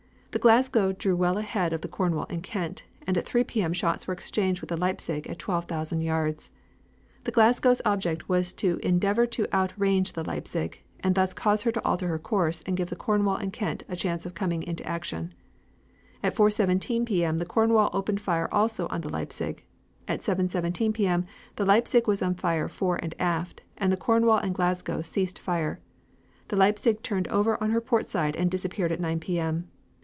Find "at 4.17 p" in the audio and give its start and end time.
16.23-17.25